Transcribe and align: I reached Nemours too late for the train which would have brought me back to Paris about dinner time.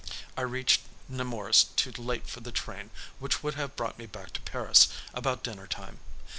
I 0.35 0.41
reached 0.41 0.81
Nemours 1.07 1.65
too 1.75 1.91
late 1.91 2.25
for 2.25 2.39
the 2.39 2.51
train 2.51 2.89
which 3.19 3.43
would 3.43 3.53
have 3.53 3.75
brought 3.75 3.99
me 3.99 4.07
back 4.07 4.33
to 4.33 4.41
Paris 4.41 4.87
about 5.13 5.43
dinner 5.43 5.67
time. 5.67 5.99